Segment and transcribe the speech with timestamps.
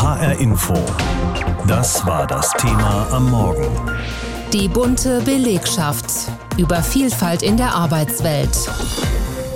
[0.00, 0.72] HR Info.
[1.66, 3.68] Das war das Thema am Morgen.
[4.50, 6.06] Die bunte Belegschaft.
[6.56, 8.48] Über Vielfalt in der Arbeitswelt.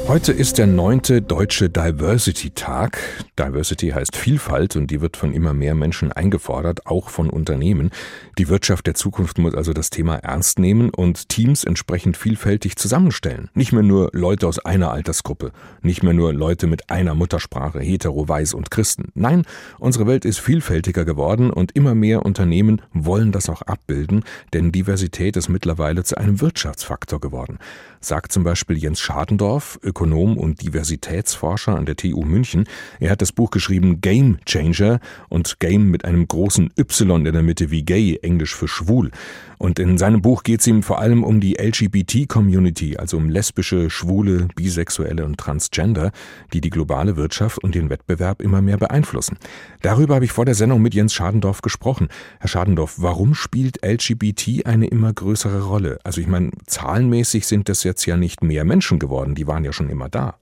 [0.07, 2.99] Heute ist der neunte Deutsche Diversity Tag.
[3.39, 7.91] Diversity heißt Vielfalt und die wird von immer mehr Menschen eingefordert, auch von Unternehmen.
[8.37, 13.49] Die Wirtschaft der Zukunft muss also das Thema ernst nehmen und Teams entsprechend vielfältig zusammenstellen.
[13.55, 18.29] Nicht mehr nur Leute aus einer Altersgruppe, nicht mehr nur Leute mit einer Muttersprache, hetero,
[18.29, 19.11] weiß und Christen.
[19.15, 19.45] Nein,
[19.79, 25.39] unsere Welt ist vielfältiger geworden und immer mehr Unternehmen wollen das auch abbilden, denn Diversität
[25.39, 27.59] ist mittlerweile zu einem Wirtschaftsfaktor geworden
[28.05, 32.65] sagt zum Beispiel Jens Schadendorf, Ökonom und Diversitätsforscher an der TU München.
[32.99, 37.43] Er hat das Buch geschrieben Game Changer und Game mit einem großen Y in der
[37.43, 39.13] Mitte wie gay, englisch für schwul.
[39.59, 43.89] Und in seinem Buch geht es ihm vor allem um die LGBT-Community, also um lesbische,
[43.89, 46.11] schwule, bisexuelle und Transgender,
[46.53, 49.39] die die globale Wirtschaft und den Wettbewerb immer mehr beeinflussen.
[49.81, 52.09] Darüber habe ich vor der Sendung mit Jens Schadendorf gesprochen.
[52.41, 55.99] Herr Schadendorf, warum spielt LGBT eine immer größere Rolle?
[56.05, 59.73] Also ich meine, zahlenmäßig sind das jetzt ja nicht mehr Menschen geworden, die waren ja
[59.73, 60.37] schon immer da.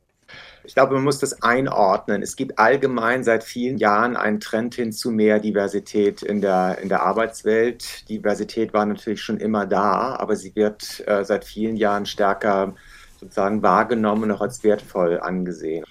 [0.64, 2.22] Ich glaube, man muss das einordnen.
[2.22, 6.88] Es gibt allgemein seit vielen Jahren einen Trend hin zu mehr Diversität in der, in
[6.88, 8.08] der Arbeitswelt.
[8.08, 12.74] Diversität war natürlich schon immer da, aber sie wird äh, seit vielen Jahren stärker
[13.18, 15.84] sozusagen wahrgenommen und auch als wertvoll angesehen.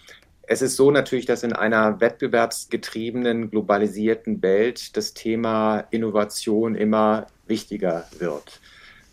[0.44, 8.06] Es ist so natürlich, dass in einer wettbewerbsgetriebenen, globalisierten Welt das Thema Innovation immer wichtiger
[8.20, 8.60] wird.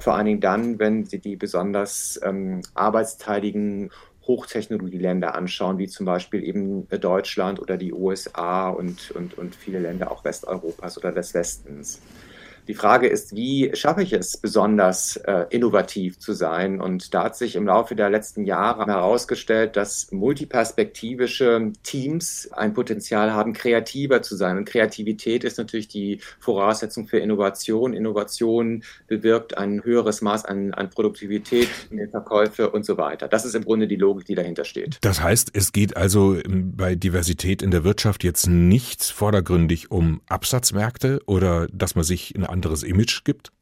[0.01, 3.91] Vor allen Dingen dann, wenn Sie die besonders ähm, arbeitsteiligen
[4.29, 9.81] Hochtechnologieländer anschauen, wie zum Beispiel eben äh, Deutschland oder die USA und, und, und viele
[9.81, 12.01] Länder auch Westeuropas oder des Westens.
[12.69, 16.83] Die Frage ist, wie schaffe ich es, besonders äh, innovativ zu sein?
[16.83, 23.33] Und da hat sich im Laufe der letzten Jahre herausgestellt, dass multiperspektivische Teams ein Potenzial
[23.33, 24.59] haben, kreativer zu sein.
[24.59, 27.95] Und Kreativität ist natürlich die Voraussetzung für Innovation.
[27.95, 33.29] Innovation bewirkt ein höheres Maß an, an Produktivität den Verkäufe und so weiter.
[33.29, 34.99] Das ist im Grunde die Logik, die dahinter steht.
[35.01, 41.21] Das heißt, es geht also bei Diversität in der Wirtschaft jetzt nicht vordergründig um Absatzmärkte
[41.25, 43.53] oder dass man sich in anderes Image gibt?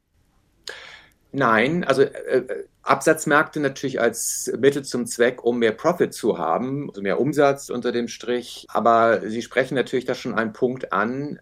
[1.33, 6.89] Nein, also äh, äh, Absatzmärkte natürlich als Mittel zum Zweck, um mehr Profit zu haben,
[6.89, 8.67] also mehr Umsatz unter dem Strich.
[8.71, 11.39] Aber Sie sprechen natürlich da schon einen Punkt an,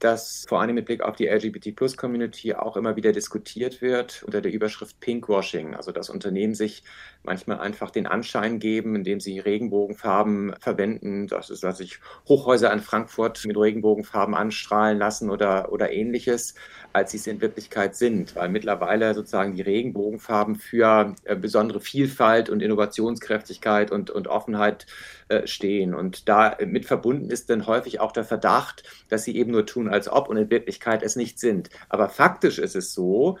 [0.00, 4.52] dass vor allem mit Blick auf die LGBT-Plus-Community auch immer wieder diskutiert wird unter der
[4.52, 6.84] Überschrift Pinkwashing, also dass Unternehmen sich
[7.28, 12.80] manchmal einfach den Anschein geben, indem sie Regenbogenfarben verwenden, dass es, dass sich Hochhäuser in
[12.80, 16.54] Frankfurt mit Regenbogenfarben anstrahlen lassen oder, oder ähnliches,
[16.94, 22.48] als sie es in Wirklichkeit sind, weil mittlerweile sozusagen die Regenbogenfarben für äh, besondere Vielfalt
[22.48, 24.86] und Innovationskräftigkeit und, und Offenheit
[25.28, 25.94] äh, stehen.
[25.94, 29.90] Und da mit verbunden ist dann häufig auch der Verdacht, dass sie eben nur tun,
[29.90, 31.68] als ob und in Wirklichkeit es nicht sind.
[31.90, 33.38] Aber faktisch ist es so,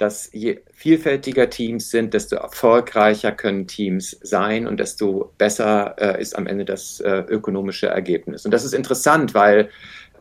[0.00, 6.38] dass je vielfältiger Teams sind, desto erfolgreicher können Teams sein und desto besser äh, ist
[6.38, 8.46] am Ende das äh, ökonomische Ergebnis.
[8.46, 9.68] Und das ist interessant, weil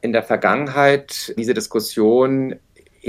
[0.02, 2.58] in der Vergangenheit diese Diskussion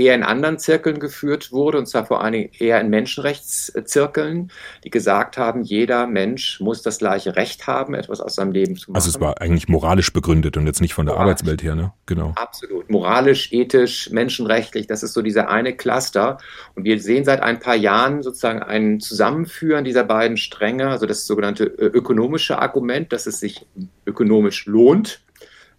[0.01, 4.51] eher in anderen Zirkeln geführt wurde, und zwar vor allen Dingen eher in Menschenrechtszirkeln,
[4.83, 8.91] die gesagt haben, jeder Mensch muss das gleiche Recht haben, etwas aus seinem Leben zu
[8.91, 8.95] machen.
[8.95, 11.31] Also es war eigentlich moralisch begründet und jetzt nicht von der moralisch.
[11.31, 11.93] Arbeitswelt her, ne?
[12.07, 12.33] Genau.
[12.35, 12.89] Absolut.
[12.89, 16.39] Moralisch, ethisch, menschenrechtlich, das ist so dieser eine Cluster.
[16.75, 21.25] Und wir sehen seit ein paar Jahren sozusagen ein Zusammenführen dieser beiden Stränge, also das
[21.27, 23.65] sogenannte äh, ökonomische Argument, dass es sich
[24.05, 25.21] ökonomisch lohnt,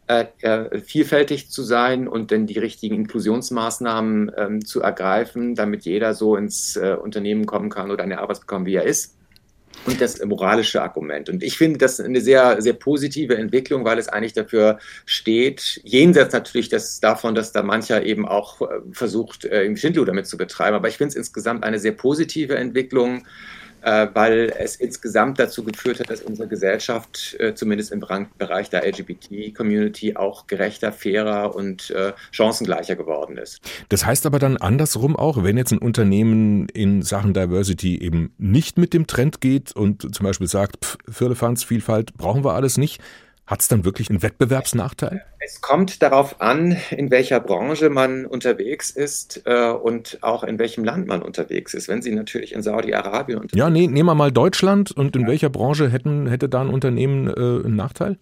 [0.09, 6.15] äh, äh, vielfältig zu sein und dann die richtigen Inklusionsmaßnahmen ähm, zu ergreifen, damit jeder
[6.15, 9.17] so ins äh, Unternehmen kommen kann oder eine Arbeit bekommen, wie er ist.
[9.87, 11.29] Und das moralische Argument.
[11.29, 16.35] Und ich finde das eine sehr, sehr positive Entwicklung, weil es eigentlich dafür steht, jenseits
[16.35, 20.77] natürlich des, davon, dass da mancher eben auch äh, versucht, äh, Schindluder damit zu betreiben.
[20.77, 23.25] Aber ich finde es insgesamt eine sehr positive Entwicklung,
[24.13, 28.05] weil es insgesamt dazu geführt hat, dass unsere Gesellschaft äh, zumindest im
[28.39, 33.61] Bereich der LGBT-Community auch gerechter, fairer und äh, chancengleicher geworden ist.
[33.89, 38.79] Das heißt aber dann andersrum auch, wenn jetzt ein Unternehmen in Sachen Diversity eben nicht
[38.79, 43.01] mit dem Trend geht und zum Beispiel sagt, Firlefanz, Vielfalt brauchen wir alles nicht,
[43.47, 45.25] hat es dann wirklich einen Wettbewerbsnachteil?
[45.41, 50.85] Es kommt darauf an, in welcher Branche man unterwegs ist äh, und auch in welchem
[50.85, 51.89] Land man unterwegs ist.
[51.89, 53.59] Wenn Sie natürlich in Saudi-Arabien unterwegs sind.
[53.59, 55.29] Ja, nee, nehmen wir mal Deutschland und in ja.
[55.29, 57.33] welcher Branche hätten, hätte da ein Unternehmen äh,
[57.67, 58.19] einen Nachteil?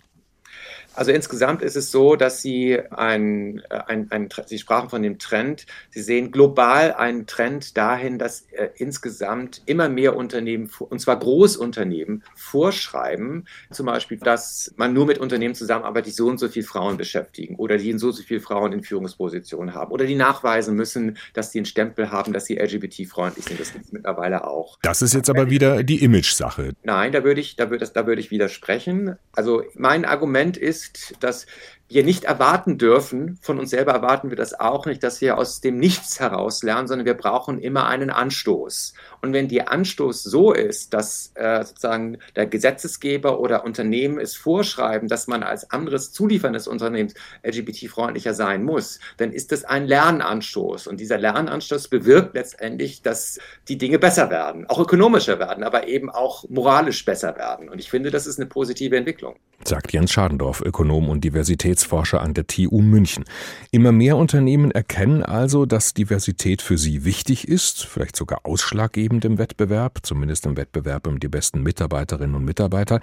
[0.95, 5.19] Also insgesamt ist es so, dass Sie ein, äh, ein, ein, Sie sprachen von dem
[5.19, 11.19] Trend, Sie sehen global einen Trend dahin, dass äh, insgesamt immer mehr Unternehmen, und zwar
[11.19, 16.67] Großunternehmen, vorschreiben, zum Beispiel, dass man nur mit Unternehmen zusammenarbeitet, die so und so viele
[16.67, 20.75] Frauen beschäftigen oder die so und so viele Frauen in Führungspositionen haben oder die nachweisen
[20.75, 23.61] müssen, dass die einen Stempel haben, dass sie LGBT-freundlich sind.
[23.61, 24.79] Das gibt es mittlerweile auch.
[24.83, 26.73] Das ist jetzt aber wieder die Image-Sache.
[26.83, 29.17] Nein, da würde ich, da würde, da würde ich widersprechen.
[29.33, 30.80] Also mein Argument ist,
[31.21, 31.47] dass
[31.91, 35.61] wir nicht erwarten dürfen, von uns selber erwarten wir das auch nicht, dass wir aus
[35.61, 38.95] dem Nichts heraus lernen, sondern wir brauchen immer einen Anstoß.
[39.23, 45.09] Und wenn der Anstoß so ist, dass äh, sozusagen der Gesetzesgeber oder Unternehmen es vorschreiben,
[45.09, 50.87] dass man als anderes zulieferndes Unternehmen LGBT-freundlicher sein muss, dann ist das ein Lernanstoß.
[50.87, 56.09] Und dieser Lernanstoß bewirkt letztendlich, dass die Dinge besser werden, auch ökonomischer werden, aber eben
[56.09, 57.69] auch moralisch besser werden.
[57.69, 59.35] Und ich finde, das ist eine positive Entwicklung.
[59.65, 63.25] Sagt Jens Schadendorf, Ökonom und Diversitäts Diversitätsforscher an der TU München.
[63.71, 69.39] Immer mehr Unternehmen erkennen also, dass Diversität für sie wichtig ist, vielleicht sogar ausschlaggebend im
[69.39, 73.01] Wettbewerb, zumindest im Wettbewerb um die besten Mitarbeiterinnen und Mitarbeiter,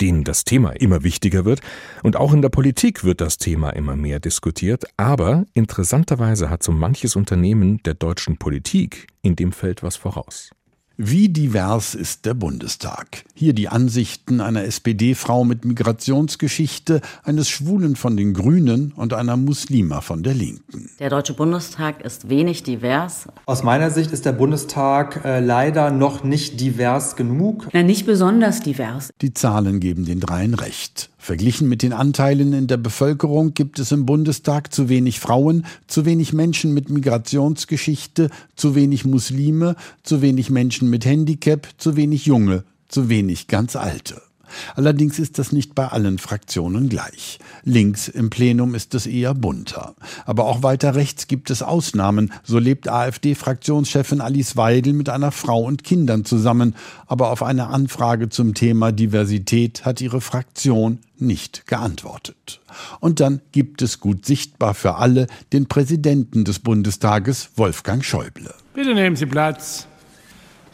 [0.00, 1.60] denen das Thema immer wichtiger wird.
[2.02, 4.84] Und auch in der Politik wird das Thema immer mehr diskutiert.
[4.96, 10.50] Aber interessanterweise hat so manches Unternehmen der deutschen Politik in dem Feld was voraus.
[11.02, 13.24] Wie divers ist der Bundestag?
[13.32, 20.02] Hier die Ansichten einer SPD-Frau mit Migrationsgeschichte, eines Schwulen von den Grünen und einer Muslima
[20.02, 20.90] von der Linken.
[20.98, 23.28] Der Deutsche Bundestag ist wenig divers.
[23.46, 27.68] Aus meiner Sicht ist der Bundestag äh, leider noch nicht divers genug.
[27.72, 29.08] Na, nicht besonders divers.
[29.22, 31.08] Die Zahlen geben den dreien recht.
[31.20, 36.06] Verglichen mit den Anteilen in der Bevölkerung gibt es im Bundestag zu wenig Frauen, zu
[36.06, 42.64] wenig Menschen mit Migrationsgeschichte, zu wenig Muslime, zu wenig Menschen mit Handicap, zu wenig Junge,
[42.88, 44.29] zu wenig ganz Alte.
[44.74, 47.38] Allerdings ist das nicht bei allen Fraktionen gleich.
[47.64, 49.94] Links im Plenum ist es eher bunter.
[50.26, 52.32] Aber auch weiter rechts gibt es Ausnahmen.
[52.42, 56.74] So lebt AfD-Fraktionschefin Alice Weidel mit einer Frau und Kindern zusammen.
[57.06, 62.60] Aber auf eine Anfrage zum Thema Diversität hat ihre Fraktion nicht geantwortet.
[63.00, 68.54] Und dann gibt es gut sichtbar für alle den Präsidenten des Bundestages, Wolfgang Schäuble.
[68.74, 69.86] Bitte nehmen Sie Platz.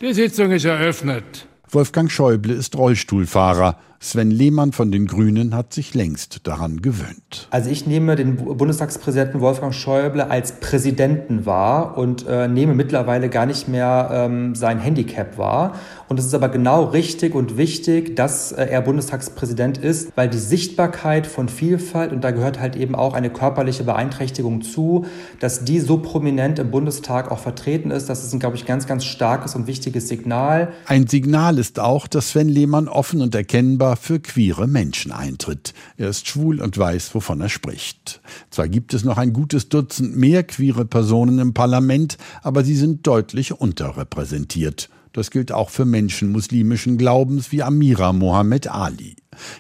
[0.00, 1.46] Die Sitzung ist eröffnet.
[1.70, 3.78] Wolfgang Schäuble ist Rollstuhlfahrer.
[3.98, 7.48] Sven Lehmann von den Grünen hat sich längst daran gewöhnt.
[7.50, 13.46] Also ich nehme den Bundestagspräsidenten Wolfgang Schäuble als Präsidenten wahr und äh, nehme mittlerweile gar
[13.46, 15.74] nicht mehr ähm, sein Handicap wahr.
[16.08, 20.38] Und es ist aber genau richtig und wichtig, dass äh, er Bundestagspräsident ist, weil die
[20.38, 25.06] Sichtbarkeit von Vielfalt, und da gehört halt eben auch eine körperliche Beeinträchtigung zu,
[25.40, 28.86] dass die so prominent im Bundestag auch vertreten ist, das ist ein, glaube ich, ganz,
[28.86, 30.72] ganz starkes und wichtiges Signal.
[30.84, 35.72] Ein Signal ist auch, dass Sven Lehmann offen und erkennbar aber für queere Menschen eintritt.
[35.96, 38.20] Er ist schwul und weiß, wovon er spricht.
[38.50, 43.06] Zwar gibt es noch ein gutes Dutzend mehr queere Personen im Parlament, aber sie sind
[43.06, 44.90] deutlich unterrepräsentiert.
[45.12, 49.14] Das gilt auch für Menschen muslimischen Glaubens wie Amira Mohammed Ali.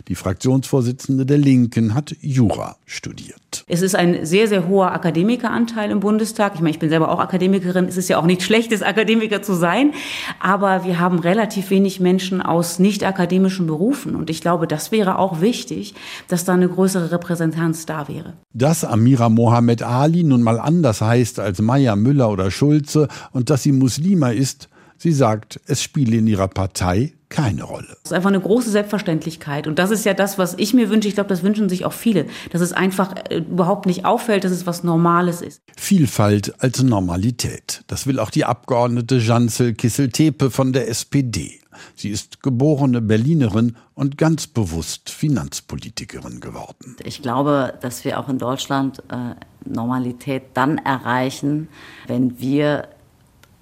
[0.08, 3.64] Die Fraktionsvorsitzende der Linken hat Jura studiert.
[3.68, 6.54] Es ist ein sehr, sehr hoher Akademikeranteil im Bundestag.
[6.54, 7.86] Ich meine, ich bin selber auch Akademikerin.
[7.86, 9.92] Es ist ja auch nicht schlechtes, Akademiker zu sein.
[10.40, 14.14] Aber wir haben relativ wenig Menschen aus nicht akademischen Berufen.
[14.14, 15.94] Und ich glaube, das wäre auch wichtig,
[16.28, 18.34] dass da eine größere Repräsentanz da wäre.
[18.52, 23.62] Dass Amira Mohammed Ali nun mal anders heißt als Maya Müller oder Schulze und dass
[23.62, 27.88] sie Muslima ist, sie sagt, es spiele in ihrer Partei keine Rolle.
[27.88, 29.66] Das ist einfach eine große Selbstverständlichkeit.
[29.66, 31.08] Und das ist ja das, was ich mir wünsche.
[31.08, 32.26] Ich glaube, das wünschen sich auch viele.
[32.50, 35.60] Dass es einfach äh, überhaupt nicht auffällt, dass es was Normales ist.
[35.76, 37.82] Vielfalt als Normalität.
[37.86, 41.60] Das will auch die Abgeordnete Janzel Kissel-Tepe von der SPD.
[41.94, 46.96] Sie ist geborene Berlinerin und ganz bewusst Finanzpolitikerin geworden.
[47.04, 49.34] Ich glaube, dass wir auch in Deutschland äh,
[49.68, 51.68] Normalität dann erreichen,
[52.06, 52.88] wenn wir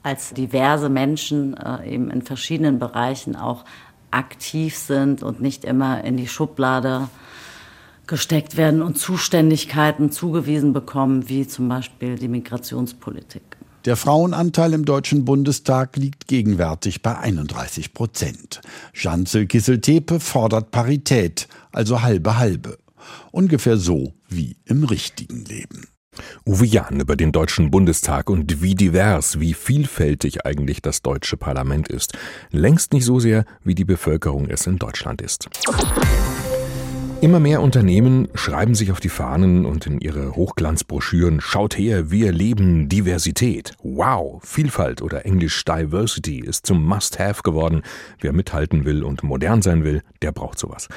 [0.04, 3.64] als diverse Menschen äh, eben in verschiedenen Bereichen auch
[4.12, 7.08] aktiv sind und nicht immer in die Schublade
[8.06, 13.42] gesteckt werden und Zuständigkeiten zugewiesen bekommen, wie zum Beispiel die Migrationspolitik.
[13.87, 18.61] Der Frauenanteil im Deutschen Bundestag liegt gegenwärtig bei 31 Prozent.
[18.92, 22.78] Schanzel Kisseltepe fordert Parität, also halbe halbe.
[23.30, 25.87] Ungefähr so wie im richtigen Leben.
[26.47, 31.88] Uwe Jahn über den Deutschen Bundestag und wie divers, wie vielfältig eigentlich das deutsche Parlament
[31.88, 32.16] ist.
[32.50, 35.49] Längst nicht so sehr, wie die Bevölkerung es in Deutschland ist.
[37.25, 42.33] Immer mehr Unternehmen schreiben sich auf die Fahnen und in ihre Hochglanzbroschüren Schaut her, wir
[42.33, 43.73] leben Diversität.
[43.83, 47.80] Wow, Vielfalt oder Englisch Diversity ist zum Must-Have geworden.
[48.21, 50.88] Wer mithalten will und modern sein will, der braucht sowas.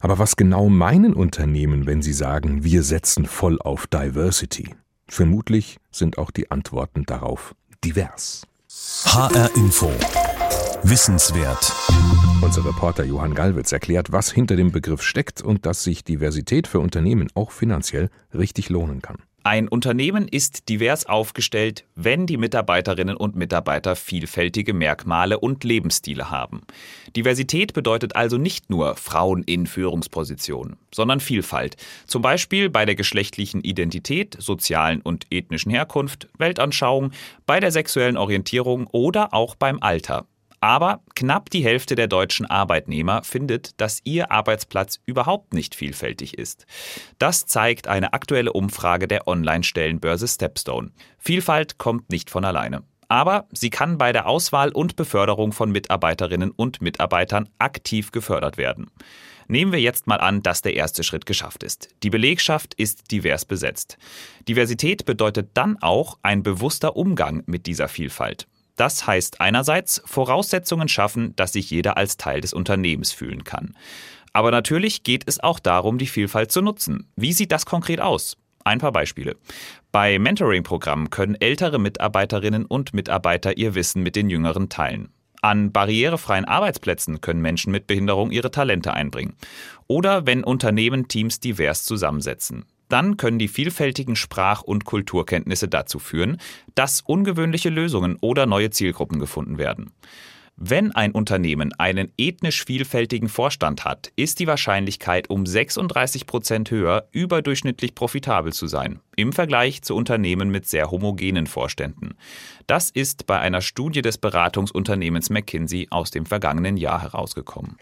[0.00, 4.74] Aber was genau meinen Unternehmen, wenn sie sagen, wir setzen voll auf Diversity?
[5.08, 8.46] Vermutlich sind auch die Antworten darauf divers.
[9.04, 9.90] HR Info.
[10.82, 11.72] Wissenswert.
[12.42, 16.78] Unser Reporter Johann Gallwitz erklärt, was hinter dem Begriff steckt und dass sich Diversität für
[16.78, 19.16] Unternehmen auch finanziell richtig lohnen kann.
[19.50, 26.60] Ein Unternehmen ist divers aufgestellt, wenn die Mitarbeiterinnen und Mitarbeiter vielfältige Merkmale und Lebensstile haben.
[27.16, 31.78] Diversität bedeutet also nicht nur Frauen in Führungspositionen, sondern Vielfalt.
[32.06, 37.12] Zum Beispiel bei der geschlechtlichen Identität, sozialen und ethnischen Herkunft, Weltanschauung,
[37.46, 40.26] bei der sexuellen Orientierung oder auch beim Alter.
[40.60, 46.66] Aber knapp die Hälfte der deutschen Arbeitnehmer findet, dass ihr Arbeitsplatz überhaupt nicht vielfältig ist.
[47.18, 50.90] Das zeigt eine aktuelle Umfrage der Online-Stellenbörse Stepstone.
[51.18, 52.82] Vielfalt kommt nicht von alleine.
[53.08, 58.90] Aber sie kann bei der Auswahl und Beförderung von Mitarbeiterinnen und Mitarbeitern aktiv gefördert werden.
[59.46, 61.88] Nehmen wir jetzt mal an, dass der erste Schritt geschafft ist.
[62.02, 63.96] Die Belegschaft ist divers besetzt.
[64.46, 68.46] Diversität bedeutet dann auch ein bewusster Umgang mit dieser Vielfalt.
[68.78, 73.76] Das heißt einerseits Voraussetzungen schaffen, dass sich jeder als Teil des Unternehmens fühlen kann.
[74.32, 77.10] Aber natürlich geht es auch darum, die Vielfalt zu nutzen.
[77.16, 78.36] Wie sieht das konkret aus?
[78.62, 79.36] Ein paar Beispiele.
[79.90, 85.08] Bei Mentoring-Programmen können ältere Mitarbeiterinnen und Mitarbeiter ihr Wissen mit den Jüngeren teilen.
[85.42, 89.34] An barrierefreien Arbeitsplätzen können Menschen mit Behinderung ihre Talente einbringen.
[89.88, 92.64] Oder wenn Unternehmen Teams divers zusammensetzen.
[92.88, 96.38] Dann können die vielfältigen Sprach- und Kulturkenntnisse dazu führen,
[96.74, 99.92] dass ungewöhnliche Lösungen oder neue Zielgruppen gefunden werden.
[100.60, 107.06] Wenn ein Unternehmen einen ethnisch vielfältigen Vorstand hat, ist die Wahrscheinlichkeit um 36 Prozent höher,
[107.12, 112.14] überdurchschnittlich profitabel zu sein, im Vergleich zu Unternehmen mit sehr homogenen Vorständen.
[112.66, 117.76] Das ist bei einer Studie des Beratungsunternehmens McKinsey aus dem vergangenen Jahr herausgekommen.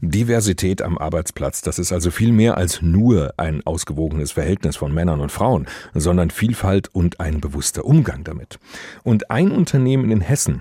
[0.00, 5.20] Diversität am Arbeitsplatz, das ist also viel mehr als nur ein ausgewogenes Verhältnis von Männern
[5.20, 8.58] und Frauen, sondern Vielfalt und ein bewusster Umgang damit.
[9.02, 10.60] Und ein Unternehmen in Hessen,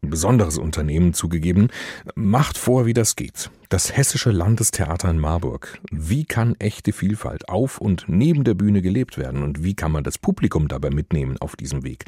[0.00, 1.68] besonderes Unternehmen zugegeben,
[2.14, 3.50] macht vor, wie das geht.
[3.68, 5.78] Das Hessische Landestheater in Marburg.
[5.90, 10.04] Wie kann echte Vielfalt auf und neben der Bühne gelebt werden und wie kann man
[10.04, 12.04] das Publikum dabei mitnehmen auf diesem Weg?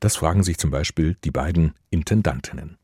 [0.00, 2.76] Das fragen sich zum Beispiel die beiden Intendantinnen.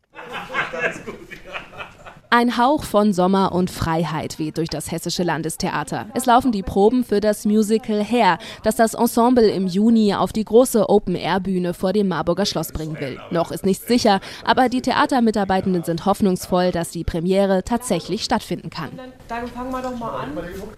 [2.35, 6.07] Ein Hauch von Sommer und Freiheit weht durch das Hessische Landestheater.
[6.15, 10.47] Es laufen die Proben für das Musical Hair, das das Ensemble im Juni auf die
[10.47, 13.21] große Open-Air-Bühne vor dem Marburger Schloss bringen will.
[13.31, 18.99] Noch ist nichts sicher, aber die Theatermitarbeitenden sind hoffnungsvoll, dass die Premiere tatsächlich stattfinden kann.
[19.29, 20.31] Dann fangen wir doch mal an.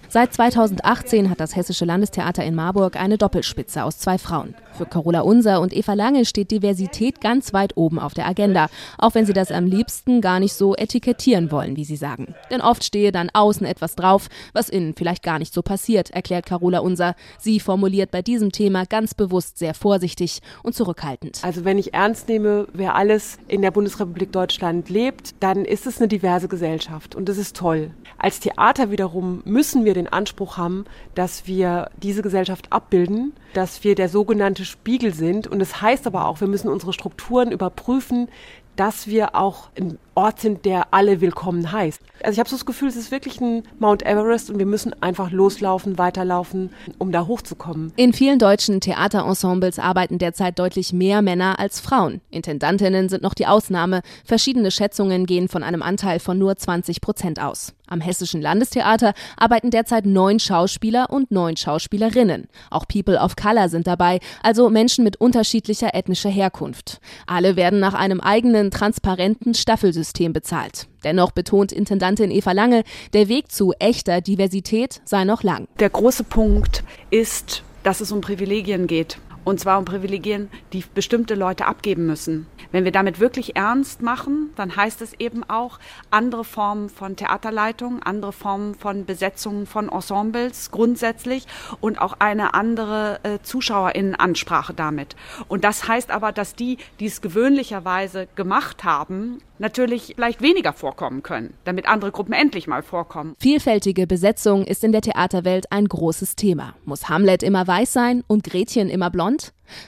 [0.09, 4.57] Seit 2018 hat das Hessische Landestheater in Marburg eine Doppelspitze aus zwei Frauen.
[4.77, 8.67] Für Carola Unser und Eva Lange steht Diversität ganz weit oben auf der Agenda,
[8.99, 12.35] auch wenn sie das am liebsten gar nicht so etikettieren wollen, wie sie sagen.
[12.51, 16.47] Denn oft stehe dann außen etwas drauf, was innen vielleicht gar nicht so passiert, erklärt
[16.47, 17.15] Carola Unser.
[17.39, 21.41] Sie formuliert bei diesem Thema ganz bewusst sehr vorsichtig und zurückhaltend.
[21.43, 25.99] Also wenn ich ernst nehme, wer alles in der Bundesrepublik Deutschland lebt, dann ist es
[25.99, 27.91] eine diverse Gesellschaft und das ist toll.
[28.19, 30.85] Als Theater wiederum müssen wir den Anspruch haben,
[31.15, 35.47] dass wir diese Gesellschaft abbilden, dass wir der sogenannte Spiegel sind.
[35.47, 38.29] Und das heißt aber auch, wir müssen unsere Strukturen überprüfen,
[38.77, 42.00] dass wir auch ein Ort sind, der alle willkommen heißt.
[42.23, 44.94] Also ich habe so das Gefühl, es ist wirklich ein Mount Everest und wir müssen
[45.02, 47.92] einfach loslaufen, weiterlaufen, um da hochzukommen.
[47.97, 52.21] In vielen deutschen Theaterensembles arbeiten derzeit deutlich mehr Männer als Frauen.
[52.30, 54.02] Intendantinnen sind noch die Ausnahme.
[54.25, 57.75] Verschiedene Schätzungen gehen von einem Anteil von nur 20 Prozent aus.
[57.87, 62.49] Am Hessischen Landestheater arbeiten derzeit neun Schauspieler und neun Schauspielerinnen.
[62.71, 66.99] Auch People of Color sind dabei, also Menschen mit unterschiedlicher ethnischer Herkunft.
[67.26, 70.89] Alle werden nach einem eigenen transparenten Staffelsystem bezahlt.
[71.05, 75.67] Dennoch betont Intendantin Eva Lange, der Weg zu echter Diversität sei noch lang.
[75.79, 79.19] Der große Punkt ist, dass es um Privilegien geht.
[79.45, 82.47] Und zwar um Privilegien, die bestimmte Leute abgeben müssen.
[82.73, 85.79] Wenn wir damit wirklich ernst machen, dann heißt es eben auch
[86.11, 91.47] andere Formen von Theaterleitung, andere Formen von Besetzung von Ensembles grundsätzlich
[91.81, 95.17] und auch eine andere äh, Zuschauerinnenansprache damit.
[95.49, 101.23] Und das heißt aber, dass die, die es gewöhnlicherweise gemacht haben, natürlich vielleicht weniger vorkommen
[101.23, 103.35] können, damit andere Gruppen endlich mal vorkommen.
[103.39, 106.75] Vielfältige Besetzung ist in der Theaterwelt ein großes Thema.
[106.85, 109.34] Muss Hamlet immer weiß sein und Gretchen immer blond?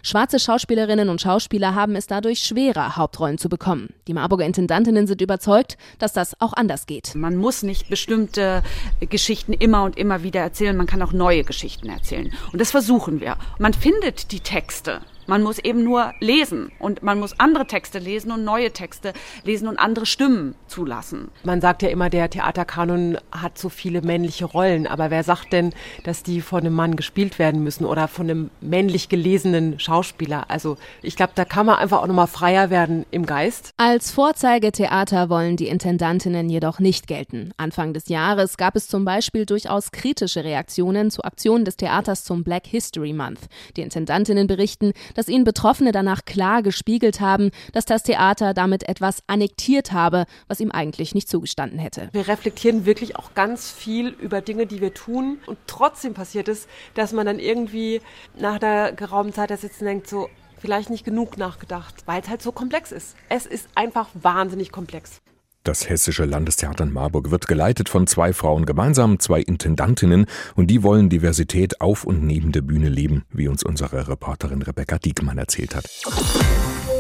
[0.03, 3.95] Schwarze Schauspielerinnen und Schauspieler haben es dadurch schwerer, Hauptrollen zu bekommen.
[4.09, 7.15] Die Marburger Intendantinnen sind überzeugt, dass das auch anders geht.
[7.15, 8.63] Man muss nicht bestimmte
[9.01, 12.33] Geschichten immer und immer wieder erzählen, man kann auch neue Geschichten erzählen.
[12.53, 13.37] Und das versuchen wir.
[13.59, 15.01] Man findet die Texte.
[15.27, 19.13] Man muss eben nur lesen und man muss andere Texte lesen und neue Texte
[19.45, 21.29] lesen und andere Stimmen zulassen.
[21.45, 25.73] Man sagt ja immer, der Theaterkanon hat so viele männliche Rollen, aber wer sagt denn,
[26.05, 30.49] dass die von einem Mann gespielt werden müssen oder von einem männlich gelesenen Schauspieler?
[30.49, 33.71] Also ich glaube, da kann man einfach auch nochmal freier werden im Geist.
[33.77, 37.53] Als Vorzeigetheater wollen die Intendantinnen jedoch nicht gelten.
[37.57, 42.45] Anfang des Jahres gab es zum Beispiel durchaus kritische Reaktionen zu Aktionen des Theaters zum
[42.45, 43.41] Black History Month.
[43.77, 49.23] Die Intendantinnen berichten, dass ihnen Betroffene danach klar gespiegelt haben, dass das Theater damit etwas
[49.27, 52.11] annektiert habe, was ihm eigentlich nicht zugestanden hätte.
[52.13, 56.69] Wir reflektieren wirklich auch ganz viel über Dinge, die wir tun und trotzdem passiert es,
[56.95, 58.01] dass man dann irgendwie
[58.39, 62.29] nach der geraumen Zeit da sitzt und denkt so, vielleicht nicht genug nachgedacht, weil es
[62.29, 63.17] halt so komplex ist.
[63.29, 65.21] Es ist einfach wahnsinnig komplex.
[65.67, 70.85] Das Hessische Landestheater in Marburg wird geleitet von zwei Frauen gemeinsam, zwei Intendantinnen, und die
[70.85, 75.75] wollen Diversität auf und neben der Bühne leben, wie uns unsere Reporterin Rebecca Diekmann erzählt
[75.75, 75.91] hat.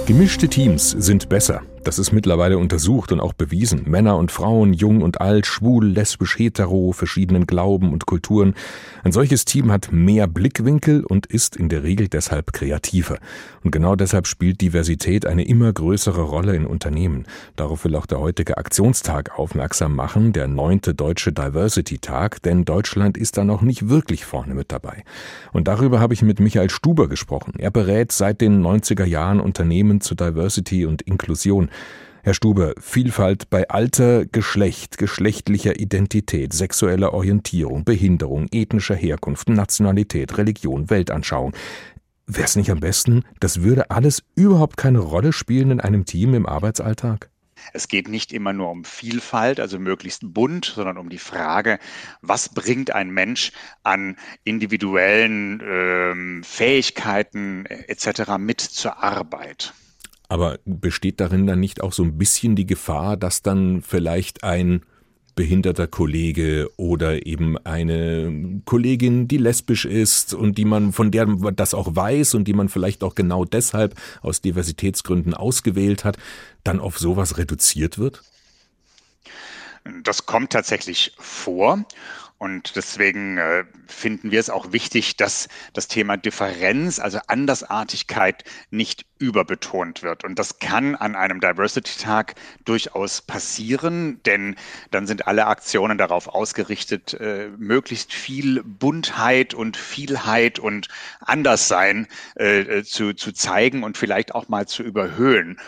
[0.06, 1.62] Gemischte Teams sind besser.
[1.86, 3.82] Das ist mittlerweile untersucht und auch bewiesen.
[3.86, 8.54] Männer und Frauen, jung und alt, schwul, lesbisch, hetero, verschiedenen Glauben und Kulturen.
[9.04, 13.18] Ein solches Team hat mehr Blickwinkel und ist in der Regel deshalb kreativer.
[13.62, 17.24] Und genau deshalb spielt Diversität eine immer größere Rolle in Unternehmen.
[17.54, 23.16] Darauf will auch der heutige Aktionstag aufmerksam machen, der neunte deutsche Diversity Tag, denn Deutschland
[23.16, 25.04] ist da noch nicht wirklich vorne mit dabei.
[25.52, 27.54] Und darüber habe ich mit Michael Stuber gesprochen.
[27.58, 31.68] Er berät seit den 90er Jahren Unternehmen zu Diversity und Inklusion.
[32.26, 40.90] Herr Stube, Vielfalt bei Alter, Geschlecht, geschlechtlicher Identität, sexueller Orientierung, Behinderung, ethnischer Herkunft, Nationalität, Religion,
[40.90, 41.52] Weltanschauung.
[42.26, 46.34] Wäre es nicht am besten, das würde alles überhaupt keine Rolle spielen in einem Team
[46.34, 47.30] im Arbeitsalltag?
[47.72, 51.78] Es geht nicht immer nur um Vielfalt, also möglichst bunt, sondern um die Frage,
[52.22, 53.52] was bringt ein Mensch
[53.84, 58.36] an individuellen ähm, Fähigkeiten etc.
[58.38, 59.74] mit zur Arbeit.
[60.28, 64.82] Aber besteht darin dann nicht auch so ein bisschen die Gefahr, dass dann vielleicht ein
[65.36, 71.54] behinderter Kollege oder eben eine Kollegin, die lesbisch ist und die man, von der man
[71.54, 76.16] das auch weiß und die man vielleicht auch genau deshalb aus Diversitätsgründen ausgewählt hat,
[76.64, 78.22] dann auf sowas reduziert wird?
[80.02, 81.84] Das kommt tatsächlich vor.
[82.38, 89.06] Und deswegen äh, finden wir es auch wichtig, dass das Thema Differenz, also Andersartigkeit, nicht
[89.18, 90.24] überbetont wird.
[90.24, 92.34] Und das kann an einem Diversity-Tag
[92.66, 94.56] durchaus passieren, denn
[94.90, 100.88] dann sind alle Aktionen darauf ausgerichtet, äh, möglichst viel Buntheit und Vielheit und
[101.20, 105.58] Anderssein äh, zu, zu zeigen und vielleicht auch mal zu überhöhen.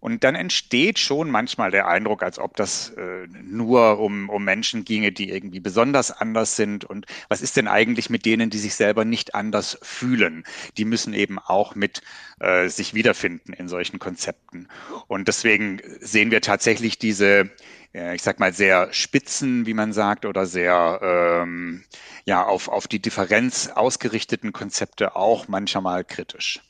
[0.00, 4.84] Und dann entsteht schon manchmal der Eindruck, als ob das äh, nur um, um Menschen
[4.84, 6.84] ginge, die irgendwie besonders anders sind.
[6.84, 10.44] Und was ist denn eigentlich mit denen, die sich selber nicht anders fühlen?
[10.78, 12.00] Die müssen eben auch mit
[12.40, 14.68] äh, sich wiederfinden in solchen Konzepten.
[15.06, 17.50] Und deswegen sehen wir tatsächlich diese,
[17.94, 21.84] äh, ich sag mal, sehr spitzen, wie man sagt, oder sehr ähm,
[22.24, 26.60] ja, auf, auf die Differenz ausgerichteten Konzepte auch manchmal kritisch.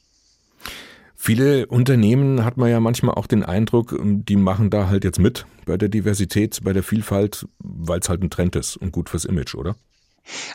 [1.23, 5.45] Viele Unternehmen hat man ja manchmal auch den Eindruck, die machen da halt jetzt mit
[5.67, 9.27] bei der Diversität, bei der Vielfalt, weil es halt ein Trend ist und gut fürs
[9.27, 9.77] Image, oder?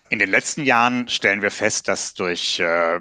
[0.09, 2.99] In den letzten Jahren stellen wir fest, dass durch äh,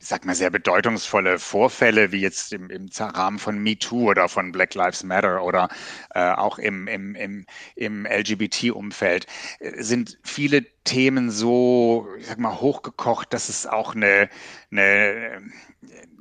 [0.00, 4.74] sag mal, sehr bedeutungsvolle Vorfälle, wie jetzt im, im Rahmen von MeToo oder von Black
[4.74, 5.68] Lives Matter oder
[6.14, 9.26] äh, auch im, im, im, im LGBT-Umfeld,
[9.60, 14.30] äh, sind viele Themen so, ich sag mal, hochgekocht, dass es auch eine,
[14.70, 15.42] eine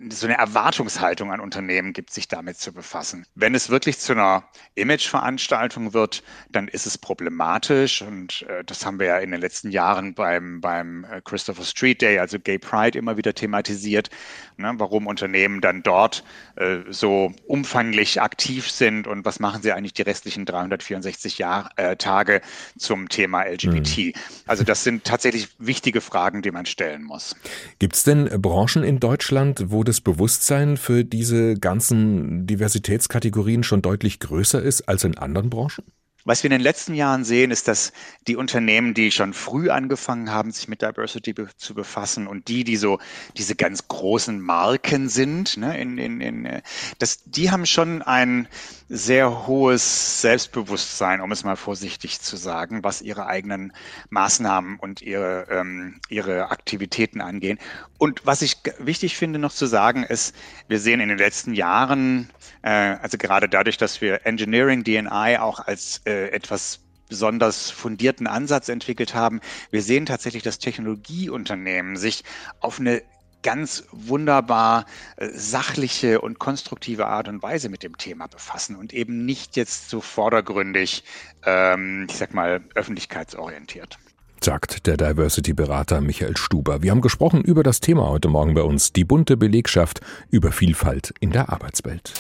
[0.09, 3.25] so eine Erwartungshaltung an Unternehmen gibt, sich damit zu befassen.
[3.33, 4.43] Wenn es wirklich zu einer
[4.75, 9.71] Imageveranstaltung wird, dann ist es problematisch und äh, das haben wir ja in den letzten
[9.71, 14.11] Jahren beim, beim äh, Christopher Street Day, also Gay Pride, immer wieder thematisiert,
[14.57, 16.23] ne, warum Unternehmen dann dort
[16.57, 21.95] äh, so umfanglich aktiv sind und was machen sie eigentlich die restlichen 364 Jahr, äh,
[21.95, 22.41] Tage
[22.77, 23.97] zum Thema LGBT.
[23.97, 24.13] Mhm.
[24.45, 27.35] Also das sind tatsächlich wichtige Fragen, die man stellen muss.
[27.79, 34.19] Gibt es denn Branchen in Deutschland, wo das Bewusstsein für diese ganzen Diversitätskategorien schon deutlich
[34.19, 35.83] größer ist als in anderen Branchen?
[36.27, 37.93] Was wir in den letzten Jahren sehen, ist, dass
[38.27, 42.65] die Unternehmen, die schon früh angefangen haben, sich mit Diversity be zu befassen und die,
[42.65, 42.99] die so
[43.37, 46.63] diese ganz großen Marken sind, ne, in, in, in, äh,
[46.99, 48.49] das, die haben schon ein
[48.89, 53.71] sehr hohes Selbstbewusstsein, um es mal vorsichtig zu sagen, was ihre eigenen
[54.09, 57.57] Maßnahmen und ihre, ähm, ihre Aktivitäten angehen.
[57.97, 60.35] Und was ich wichtig finde noch zu sagen, ist,
[60.67, 62.29] wir sehen in den letzten Jahren,
[62.63, 62.69] äh,
[63.01, 69.13] also gerade dadurch, dass wir Engineering DNI auch als äh, etwas besonders fundierten Ansatz entwickelt
[69.13, 69.39] haben.
[69.71, 72.23] Wir sehen tatsächlich, dass Technologieunternehmen sich
[72.59, 73.01] auf eine
[73.43, 79.25] ganz wunderbar äh, sachliche und konstruktive Art und Weise mit dem Thema befassen und eben
[79.25, 81.03] nicht jetzt so vordergründig,
[81.45, 83.97] ähm, ich sag mal, öffentlichkeitsorientiert
[84.39, 86.81] sagt der Diversity-Berater Michael Stuber.
[86.81, 89.99] Wir haben gesprochen über das Thema heute Morgen bei uns, die bunte Belegschaft
[90.29, 92.13] über Vielfalt in der Arbeitswelt.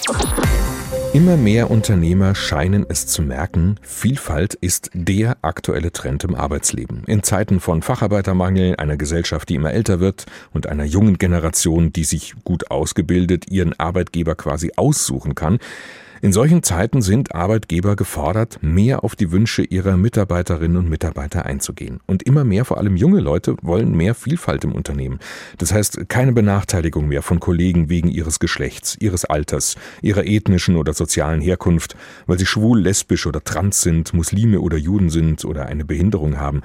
[1.17, 7.05] Immer mehr Unternehmer scheinen es zu merken, Vielfalt ist der aktuelle Trend im Arbeitsleben.
[7.07, 12.03] In Zeiten von Facharbeitermangel, einer Gesellschaft, die immer älter wird und einer jungen Generation, die
[12.03, 15.57] sich gut ausgebildet ihren Arbeitgeber quasi aussuchen kann,
[16.21, 21.99] in solchen Zeiten sind Arbeitgeber gefordert, mehr auf die Wünsche ihrer Mitarbeiterinnen und Mitarbeiter einzugehen.
[22.05, 25.19] Und immer mehr, vor allem junge Leute, wollen mehr Vielfalt im Unternehmen.
[25.57, 30.93] Das heißt, keine Benachteiligung mehr von Kollegen wegen ihres Geschlechts, ihres Alters, ihrer ethnischen oder
[30.93, 35.85] sozialen Herkunft, weil sie schwul, lesbisch oder trans sind, Muslime oder Juden sind oder eine
[35.85, 36.61] Behinderung haben.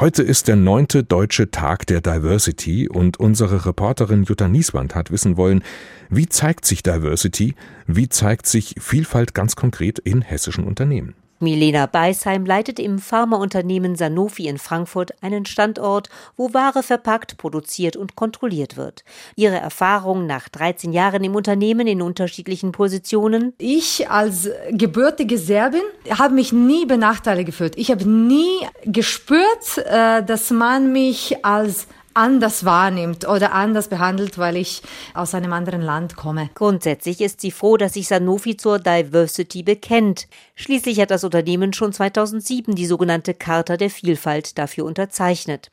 [0.00, 5.36] Heute ist der neunte deutsche Tag der Diversity und unsere Reporterin Jutta Nieswand hat wissen
[5.36, 5.64] wollen,
[6.08, 7.56] wie zeigt sich Diversity,
[7.88, 11.14] wie zeigt sich Vielfalt ganz konkret in hessischen Unternehmen.
[11.40, 18.16] Milena Beisheim leitet im Pharmaunternehmen Sanofi in Frankfurt einen Standort, wo Ware verpackt, produziert und
[18.16, 19.04] kontrolliert wird.
[19.36, 23.54] Ihre Erfahrung nach 13 Jahren im Unternehmen in unterschiedlichen Positionen?
[23.58, 27.76] Ich als gebürtige Serbin habe mich nie benachteiligt gefühlt.
[27.76, 31.86] Ich habe nie gespürt, äh, dass man mich als
[32.18, 34.82] anders wahrnimmt oder anders behandelt, weil ich
[35.14, 36.50] aus einem anderen Land komme.
[36.54, 40.26] Grundsätzlich ist sie froh, dass sich Sanofi zur Diversity bekennt.
[40.56, 45.70] Schließlich hat das Unternehmen schon 2007 die sogenannte Charta der Vielfalt dafür unterzeichnet.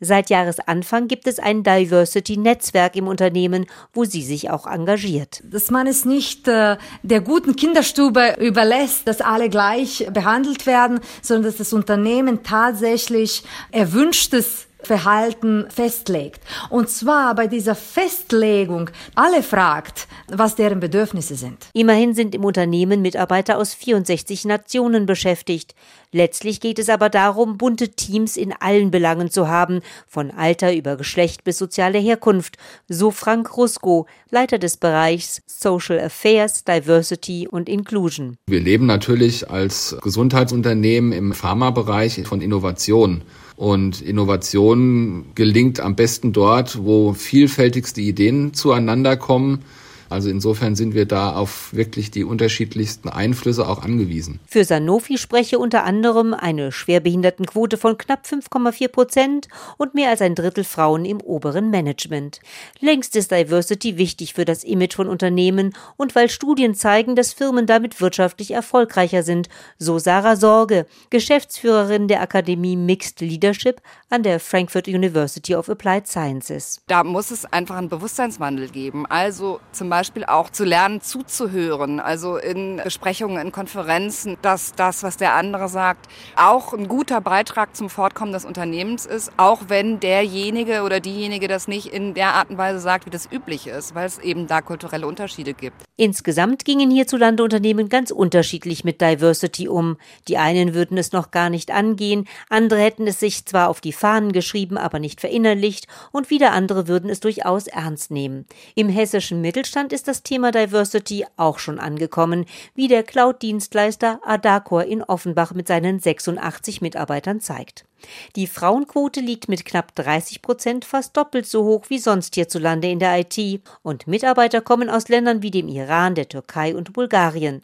[0.00, 5.42] Seit Jahresanfang gibt es ein Diversity-Netzwerk im Unternehmen, wo sie sich auch engagiert.
[5.44, 11.50] Dass man es nicht äh, der guten Kinderstube überlässt, dass alle gleich behandelt werden, sondern
[11.50, 16.40] dass das Unternehmen tatsächlich erwünschtes Verhalten festlegt.
[16.70, 21.66] Und zwar bei dieser Festlegung alle fragt, was deren Bedürfnisse sind.
[21.72, 25.74] Immerhin sind im Unternehmen Mitarbeiter aus 64 Nationen beschäftigt.
[26.10, 30.96] Letztlich geht es aber darum, bunte Teams in allen Belangen zu haben, von Alter über
[30.96, 32.56] Geschlecht bis soziale Herkunft,
[32.88, 38.38] so Frank Rusko, Leiter des Bereichs Social Affairs, Diversity und Inclusion.
[38.46, 43.22] Wir leben natürlich als Gesundheitsunternehmen im Pharmabereich von Innovation.
[43.58, 49.64] Und Innovation gelingt am besten dort, wo vielfältigste Ideen zueinander kommen
[50.08, 54.40] also insofern sind wir da auf wirklich die unterschiedlichsten Einflüsse auch angewiesen.
[54.46, 60.34] Für Sanofi spreche unter anderem eine Schwerbehindertenquote von knapp 5,4 Prozent und mehr als ein
[60.34, 62.40] Drittel Frauen im oberen Management.
[62.80, 67.66] Längst ist Diversity wichtig für das Image von Unternehmen und weil Studien zeigen, dass Firmen
[67.66, 74.88] damit wirtschaftlich erfolgreicher sind, so Sarah Sorge, Geschäftsführerin der Akademie Mixed Leadership an der Frankfurt
[74.88, 76.80] University of Applied Sciences.
[76.86, 79.04] Da muss es einfach einen Bewusstseinswandel geben.
[79.06, 85.02] Also zum Beispiel Beispiel auch zu lernen, zuzuhören, also in Besprechungen, in Konferenzen, dass das,
[85.02, 86.06] was der andere sagt,
[86.36, 91.66] auch ein guter Beitrag zum Fortkommen des Unternehmens ist, auch wenn derjenige oder diejenige das
[91.66, 94.60] nicht in der Art und Weise sagt, wie das üblich ist, weil es eben da
[94.60, 95.87] kulturelle Unterschiede gibt.
[96.00, 99.96] Insgesamt gingen hierzulande Unternehmen ganz unterschiedlich mit Diversity um.
[100.28, 103.92] Die einen würden es noch gar nicht angehen, andere hätten es sich zwar auf die
[103.92, 108.46] Fahnen geschrieben, aber nicht verinnerlicht und wieder andere würden es durchaus ernst nehmen.
[108.76, 112.44] Im hessischen Mittelstand ist das Thema Diversity auch schon angekommen,
[112.76, 117.87] wie der Cloud-Dienstleister Adacor in Offenbach mit seinen 86 Mitarbeitern zeigt.
[118.36, 122.98] Die Frauenquote liegt mit knapp 30 Prozent fast doppelt so hoch wie sonst hierzulande in
[122.98, 127.62] der IT und Mitarbeiter kommen aus Ländern wie dem Iran, der Türkei und Bulgarien.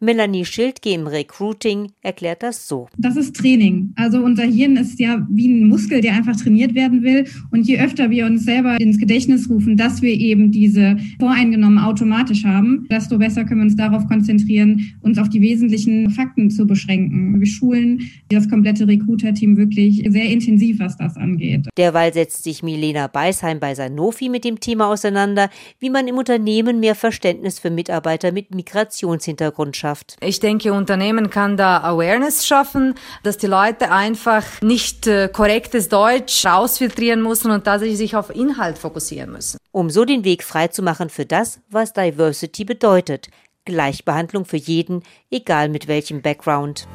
[0.00, 2.86] Melanie Schildke im Recruiting erklärt das so.
[2.98, 3.92] Das ist Training.
[3.96, 7.24] Also unser Hirn ist ja wie ein Muskel, der einfach trainiert werden will.
[7.50, 12.44] Und je öfter wir uns selber ins Gedächtnis rufen, dass wir eben diese Voreingenommen automatisch
[12.44, 17.40] haben, desto besser können wir uns darauf konzentrieren, uns auf die wesentlichen Fakten zu beschränken.
[17.40, 21.66] Wir schulen das komplette Recruiter-Team wirklich sehr intensiv, was das angeht.
[21.76, 26.78] Derweil setzt sich Milena Beisheim bei Sanofi mit dem Thema auseinander, wie man im Unternehmen
[26.78, 30.16] mehr Verständnis für Mitarbeiter mit Migrationshintergrund schafft Gesellschaft.
[30.20, 36.44] Ich denke, Unternehmen kann da Awareness schaffen, dass die Leute einfach nicht äh, korrektes Deutsch
[36.44, 39.58] rausfiltrieren müssen und tatsächlich sich auf Inhalt fokussieren müssen.
[39.72, 43.28] Um so den Weg freizumachen für das, was Diversity bedeutet.
[43.64, 46.86] Gleichbehandlung für jeden, egal mit welchem Background.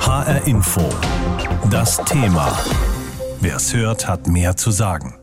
[0.00, 0.88] HR Info.
[1.70, 2.56] Das Thema.
[3.40, 5.15] Wer es hört, hat mehr zu sagen.